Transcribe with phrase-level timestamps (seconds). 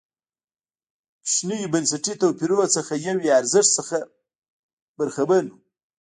[1.23, 3.97] کوچنیو بنسټي توپیرونو څخه یو یې ارزښت څخه
[4.97, 5.53] برخمن و.